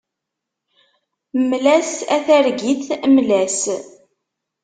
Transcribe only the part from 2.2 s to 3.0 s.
targit,